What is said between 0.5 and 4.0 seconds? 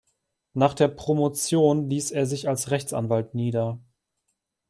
Nach der Promotion ließ er sich als Rechtsanwalt nieder.